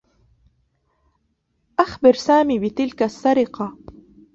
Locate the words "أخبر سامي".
1.79-2.59